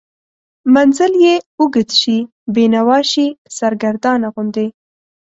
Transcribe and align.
منزل 0.75 1.11
یې 1.25 1.35
اوږد 1.59 1.89
شي، 2.01 2.17
بینوا 2.53 2.99
شي، 3.11 3.27
سرګردانه 3.57 4.27
غوندې 4.33 4.67